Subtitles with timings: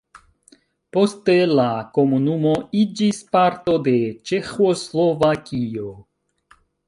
[0.95, 1.65] Poste la
[1.97, 2.53] komunumo
[2.83, 3.95] iĝis parto de
[4.31, 5.93] Ĉeĥoslovakio.